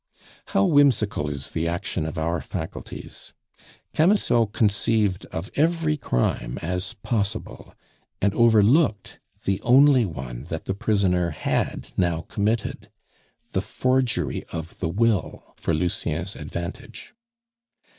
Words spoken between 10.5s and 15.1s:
the prisoner had now committed the forgery of the